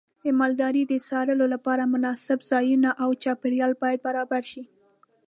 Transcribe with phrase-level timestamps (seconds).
[0.23, 4.63] د مالدارۍ د څارویو لپاره مناسب ځایونه او چاپیریال باید برابر شي.